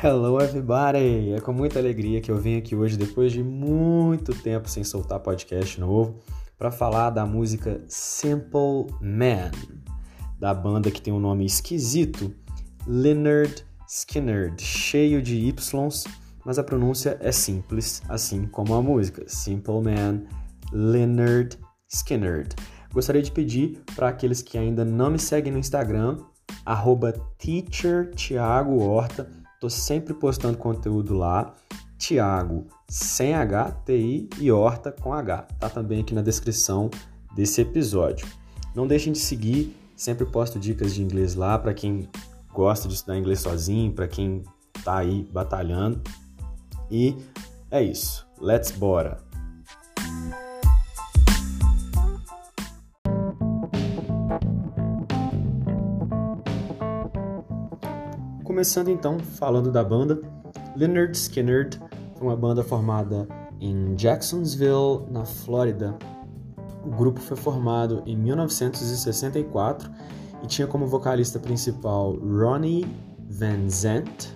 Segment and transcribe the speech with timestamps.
[0.00, 1.32] Hello everybody!
[1.32, 5.18] É com muita alegria que eu venho aqui hoje, depois de muito tempo sem soltar
[5.18, 6.20] podcast novo,
[6.56, 9.50] para falar da música Simple Man,
[10.38, 12.32] da banda que tem um nome esquisito,
[12.86, 16.04] Leonard Skinner, cheio de Y's,
[16.44, 19.24] mas a pronúncia é simples, assim como a música.
[19.26, 20.22] Simple Man,
[20.72, 21.58] Leonard
[21.88, 22.46] Skinner.
[22.92, 26.18] Gostaria de pedir para aqueles que ainda não me seguem no Instagram,
[26.64, 27.12] arroba
[28.78, 31.54] Horta, Tô sempre postando conteúdo lá.
[31.98, 35.42] Tiago, sem H, T-I e Horta com H.
[35.58, 36.88] Tá também aqui na descrição
[37.34, 38.26] desse episódio.
[38.74, 42.08] Não deixem de seguir, sempre posto dicas de inglês lá para quem
[42.52, 44.44] gosta de estudar inglês sozinho, para quem
[44.84, 46.00] tá aí batalhando.
[46.88, 47.16] E
[47.70, 48.26] é isso.
[48.40, 49.27] Let's bora!
[58.58, 60.20] Começando então falando da banda,
[60.74, 61.70] Leonard Skinner
[62.20, 63.24] uma banda formada
[63.60, 65.96] em Jacksonville, na Flórida.
[66.84, 69.88] O grupo foi formado em 1964
[70.42, 72.84] e tinha como vocalista principal Ronnie
[73.30, 74.26] Van Zant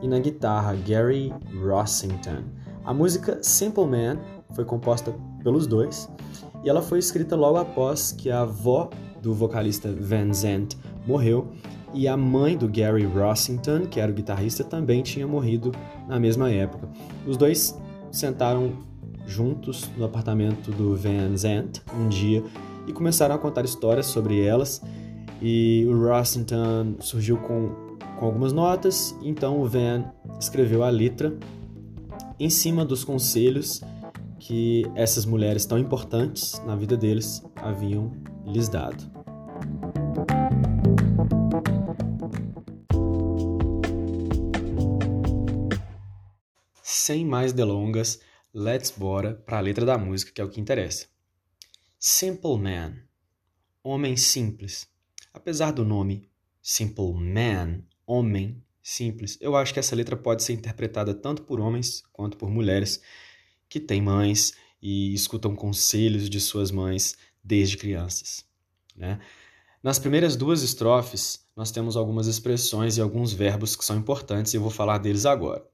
[0.00, 1.30] e na guitarra Gary
[1.62, 2.44] Rossington.
[2.82, 4.16] A música Simple Man
[4.54, 6.08] foi composta pelos dois
[6.64, 8.88] e ela foi escrita logo após que a avó
[9.20, 11.52] do vocalista Van Zant morreu
[11.96, 15.72] e a mãe do Gary Rossington, que era o guitarrista, também tinha morrido
[16.06, 16.90] na mesma época.
[17.26, 17.74] Os dois
[18.12, 18.74] sentaram
[19.26, 22.44] juntos no apartamento do Van Zandt um dia
[22.86, 24.82] e começaram a contar histórias sobre elas.
[25.40, 27.70] E o Rossington surgiu com,
[28.18, 30.04] com algumas notas, então o Van
[30.38, 31.34] escreveu a letra
[32.38, 33.80] em cima dos conselhos
[34.38, 38.12] que essas mulheres tão importantes na vida deles haviam
[38.44, 39.15] lhes dado.
[47.06, 48.18] Sem mais delongas,
[48.52, 51.06] let's bora para a letra da música, que é o que interessa.
[52.00, 52.96] Simple Man,
[53.80, 54.88] homem simples.
[55.32, 56.28] Apesar do nome
[56.60, 62.02] Simple Man, homem simples, eu acho que essa letra pode ser interpretada tanto por homens
[62.12, 63.00] quanto por mulheres
[63.68, 68.44] que têm mães e escutam conselhos de suas mães desde crianças.
[68.96, 69.20] Né?
[69.80, 74.56] Nas primeiras duas estrofes, nós temos algumas expressões e alguns verbos que são importantes e
[74.56, 75.64] eu vou falar deles agora.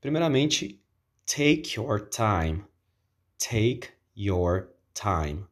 [0.00, 0.80] Primeiramente,
[1.26, 2.64] take your time.
[3.38, 5.44] Take your time.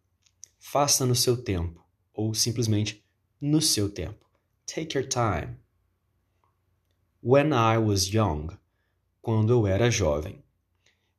[0.58, 3.04] Faça no seu tempo, ou simplesmente
[3.40, 4.24] no seu tempo.
[4.66, 5.58] Take your time.
[7.22, 8.56] When I was young.
[9.20, 10.44] Quando eu era jovem.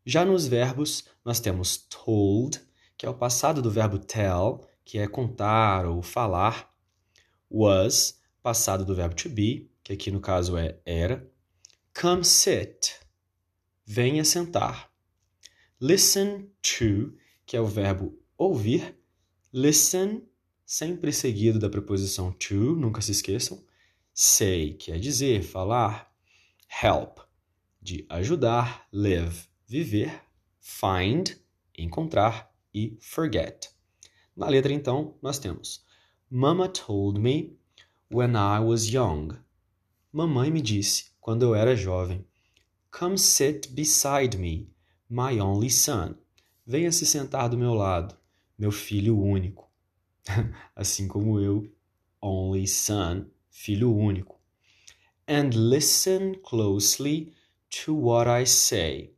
[0.06, 2.62] Já nos verbos, nós temos told,
[2.98, 6.74] que é o passado do verbo tell, que é contar ou falar.
[7.52, 11.30] Was, passado do verbo to be, que aqui no caso é era.
[11.94, 12.94] Come sit,
[13.88, 14.92] venha sentar.
[15.80, 19.00] Listen to, que é o verbo ouvir.
[19.53, 20.24] Listen,
[20.66, 23.64] sempre seguido da preposição to, nunca se esqueçam.
[24.14, 26.14] Say, que é dizer, falar.
[26.84, 27.20] Help,
[27.81, 28.86] de ajudar.
[28.92, 30.22] Live, viver.
[30.59, 31.38] Find,
[31.78, 32.54] encontrar.
[32.74, 33.69] E forget.
[34.36, 35.84] Na letra, então, nós temos
[36.30, 37.58] Mama told me
[38.12, 39.40] when I was young.
[40.12, 42.25] Mamãe me disse quando eu era jovem.
[42.92, 44.70] Come sit beside me,
[45.09, 46.16] my only son.
[46.66, 48.16] Venha se sentar do meu lado,
[48.58, 49.70] meu filho único.
[50.75, 51.70] assim como eu,
[52.22, 54.40] only son, filho único.
[55.28, 57.34] And listen closely
[57.70, 59.14] to what I say.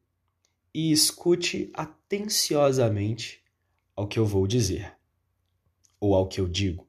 [0.74, 3.44] E escute atenciosamente
[3.96, 4.96] ao que eu vou dizer,
[6.00, 6.88] ou ao que eu digo.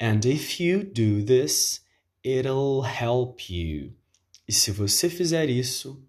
[0.00, 1.84] And if you do this,
[2.24, 3.92] it'll help you.
[4.50, 6.04] E se você fizer isso,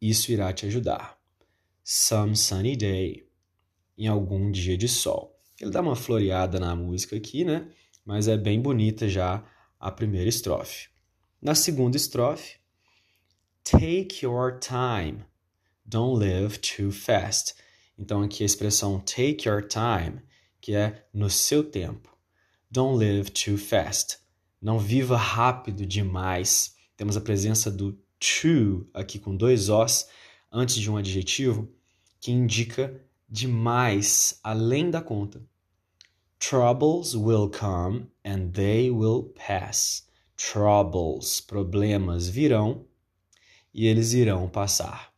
[0.00, 1.20] isso irá te ajudar.
[1.84, 3.28] Some sunny day.
[3.98, 5.38] Em algum dia de sol.
[5.60, 7.70] Ele dá uma floreada na música aqui, né?
[8.02, 9.46] Mas é bem bonita já
[9.78, 10.88] a primeira estrofe.
[11.38, 12.56] Na segunda estrofe,
[13.62, 15.22] take your time.
[15.84, 17.54] Don't live too fast.
[17.98, 20.22] Então aqui a expressão take your time,
[20.62, 22.08] que é no seu tempo.
[22.70, 24.16] Don't live too fast.
[24.62, 30.06] Não viva rápido demais temos a presença do to aqui com dois os
[30.52, 31.66] antes de um adjetivo
[32.20, 32.94] que indica
[33.26, 35.42] demais, além da conta.
[36.38, 40.06] Troubles will come and they will pass.
[40.36, 42.84] Troubles, problemas virão
[43.72, 45.10] e eles irão passar.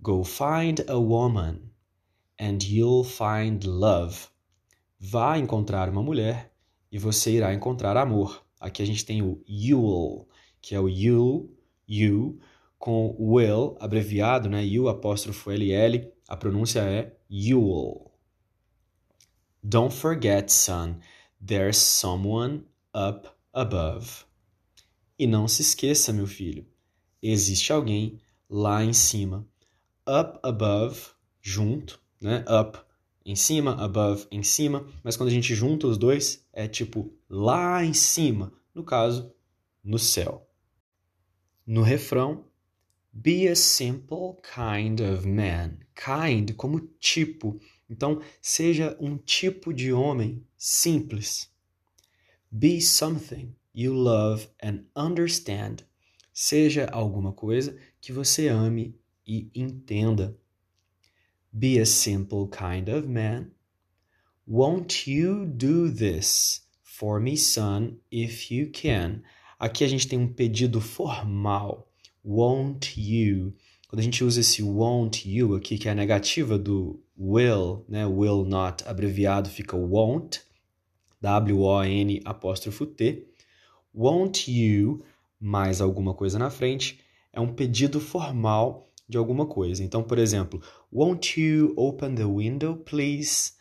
[0.00, 1.62] Go find a woman
[2.40, 4.28] and you'll find love.
[5.00, 6.52] Vá encontrar uma mulher
[6.92, 8.46] e você irá encontrar amor.
[8.60, 10.28] Aqui a gente tem o you'll
[10.64, 11.54] que é o you
[11.86, 12.38] you,
[12.78, 14.64] com will, abreviado, né?
[14.64, 18.10] You, apóstrofo LL, a pronúncia é you'll.
[19.62, 20.96] Don't forget, son,
[21.44, 22.64] there's someone
[22.94, 24.24] up above.
[25.18, 26.66] E não se esqueça, meu filho,
[27.22, 29.46] existe alguém lá em cima.
[30.08, 31.00] Up above,
[31.40, 32.44] junto, né?
[32.48, 32.78] Up
[33.24, 37.82] em cima, above em cima, mas quando a gente junta os dois, é tipo lá
[37.82, 39.32] em cima, no caso,
[39.82, 40.46] no céu.
[41.66, 42.44] No refrão,
[43.12, 45.78] be a simple kind of man.
[45.94, 47.60] Kind como tipo.
[47.88, 51.48] Então, seja um tipo de homem simples.
[52.50, 55.84] Be something you love and understand.
[56.32, 60.36] Seja alguma coisa que você ame e entenda.
[61.52, 63.52] Be a simple kind of man.
[64.46, 69.22] Won't you do this for me, son, if you can?
[69.64, 71.90] Aqui a gente tem um pedido formal.
[72.22, 73.54] Won't you?
[73.88, 78.04] Quando a gente usa esse won't you aqui, que é a negativa do will, né?
[78.04, 80.42] Will not, abreviado fica won't,
[81.22, 83.26] W-O-N apóstrofo T.
[83.94, 85.02] Won't you,
[85.40, 87.00] mais alguma coisa na frente,
[87.32, 89.82] é um pedido formal de alguma coisa.
[89.82, 90.60] Então, por exemplo,
[90.92, 93.52] Won't you open the window, please?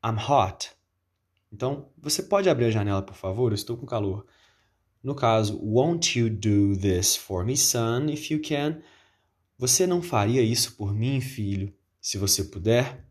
[0.00, 0.70] I'm hot.
[1.52, 3.50] Então, você pode abrir a janela, por favor?
[3.50, 4.24] Eu estou com calor.
[5.02, 8.80] No caso, Won't you do this for me, son, if you can?
[9.56, 13.04] Você não faria isso por mim, filho, se você puder?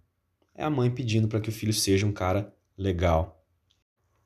[0.54, 3.44] É a mãe pedindo para que o filho seja um cara legal.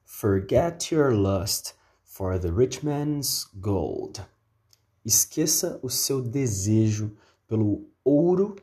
[0.04, 1.74] Forget your lust
[2.04, 4.22] for the rich man's gold.
[5.04, 7.16] Esqueça o seu desejo
[7.48, 8.56] pelo ouro,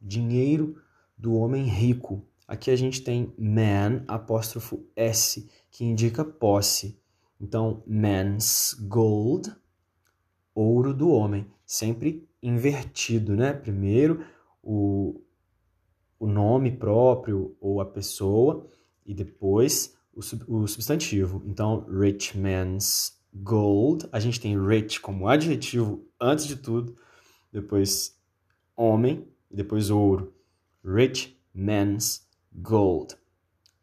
[0.00, 0.80] dinheiro
[1.16, 2.24] do homem rico.
[2.46, 6.98] Aqui a gente tem man, apóstrofo S, que indica posse.
[7.40, 9.50] Então, man's gold,
[10.54, 13.52] ouro do homem, sempre invertido, né?
[13.52, 14.24] Primeiro
[14.62, 15.22] o,
[16.18, 18.66] o nome próprio ou a pessoa
[19.06, 20.20] e depois o,
[20.54, 21.42] o substantivo.
[21.46, 24.06] Então, rich man's gold.
[24.12, 26.94] A gente tem rich como adjetivo antes de tudo,
[27.50, 28.18] depois
[28.76, 30.34] homem e depois ouro.
[30.84, 33.16] Rich man's gold.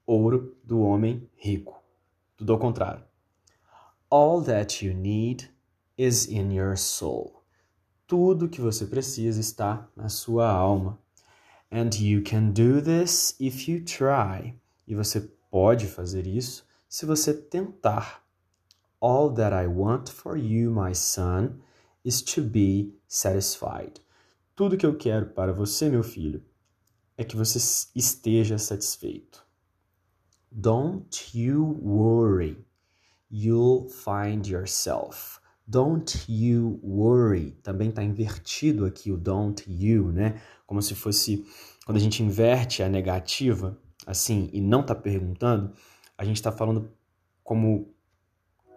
[0.06, 1.82] Ouro do homem rico.
[2.36, 3.07] Tudo ao contrário.
[4.10, 5.50] All that you need
[5.98, 7.44] is in your soul.
[8.08, 10.98] Tudo que você precisa está na sua alma.
[11.70, 14.56] And you can do this if you try.
[14.88, 15.20] E você
[15.52, 18.24] pode fazer isso se você tentar.
[19.02, 21.60] All that I want for you, my son,
[22.04, 24.00] is to be satisfied.
[24.56, 26.44] Tudo que eu quero para você, meu filho,
[27.18, 27.60] é que você
[27.94, 29.46] esteja satisfeito.
[30.50, 32.66] Don't you worry.
[33.32, 35.40] You'll find yourself.
[35.68, 37.52] Don't you worry.
[37.64, 40.42] Também está invertido aqui o don't you, né?
[40.66, 41.46] Como se fosse
[41.86, 45.74] quando a gente inverte a negativa assim e não está perguntando,
[46.18, 46.92] a gente está falando
[47.44, 47.94] como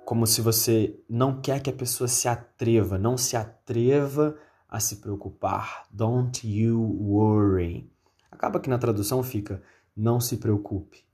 [0.04, 4.36] como se você não quer que a pessoa se atreva, não se atreva
[4.68, 5.86] a se preocupar.
[5.90, 7.88] Don't you worry.
[8.30, 9.62] Acaba que na tradução fica
[9.96, 11.04] não se preocupe.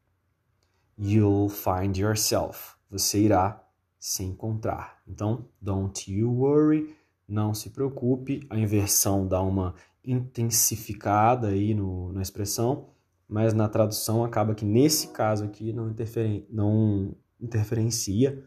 [0.99, 2.76] You'll find yourself.
[2.97, 3.63] Você irá
[3.99, 5.03] se encontrar.
[5.07, 6.95] Então, don't you worry,
[7.29, 8.47] não se preocupe.
[8.49, 9.75] A inversão dá uma
[10.05, 12.91] intensificada aí no, na expressão,
[13.29, 18.45] mas na tradução acaba que nesse caso aqui não, interferen, não interferencia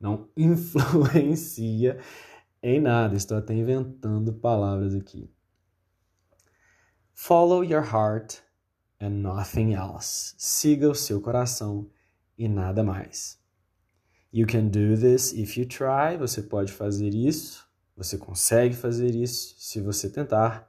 [0.00, 2.00] não influencia
[2.62, 3.14] em nada.
[3.14, 5.30] Estou até inventando palavras aqui.
[7.12, 8.38] Follow your heart
[8.98, 10.34] and nothing else.
[10.38, 11.90] Siga o seu coração
[12.38, 13.38] e nada mais.
[14.32, 16.16] You can do this if you try.
[16.16, 17.66] Você pode fazer isso.
[17.96, 20.68] Você consegue fazer isso se você tentar.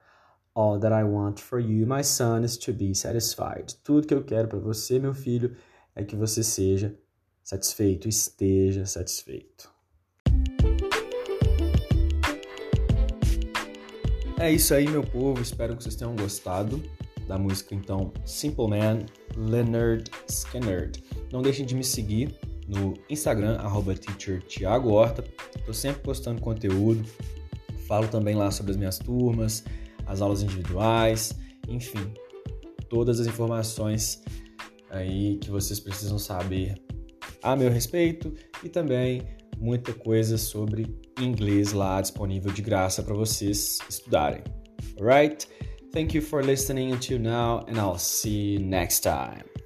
[0.56, 3.76] All that I want for you, my son, is to be satisfied.
[3.84, 5.56] Tudo que eu quero para você, meu filho,
[5.96, 6.98] é que você seja
[7.44, 9.70] satisfeito, esteja satisfeito.
[14.40, 15.40] É isso aí, meu povo.
[15.40, 16.84] Espero que vocês tenham gostado
[17.28, 19.06] da música, então, Simple Man,
[19.38, 20.92] Leonard Skinner.
[21.32, 22.36] Não deixem de me seguir
[22.72, 23.94] no Instagram, arroba
[24.86, 25.24] Horta.
[25.58, 27.08] Estou sempre postando conteúdo.
[27.86, 29.66] Falo também lá sobre as minhas turmas,
[30.06, 31.38] as aulas individuais,
[31.68, 32.14] enfim,
[32.90, 34.24] todas as informações
[34.90, 36.82] aí que vocês precisam saber
[37.44, 39.24] a meu respeito e também
[39.58, 44.44] muita coisa sobre inglês lá disponível de graça para vocês estudarem.
[44.98, 45.48] Alright?
[45.92, 49.61] Thank you for listening until now and I'll see you next time.